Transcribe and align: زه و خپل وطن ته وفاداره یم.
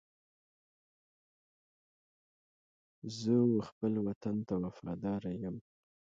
زه 3.17 3.33
و 3.51 3.57
خپل 3.69 3.93
وطن 4.07 4.35
ته 4.47 4.55
وفاداره 4.63 5.33
یم. 5.43 5.57